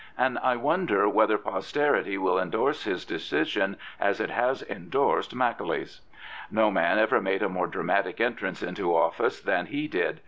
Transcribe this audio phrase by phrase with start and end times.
[0.17, 6.01] And I wonder whether posterity will endorse his decision as it has endorsed Macaulay's.
[6.49, 10.19] No man ever made a more dramatic entrance into office than he did.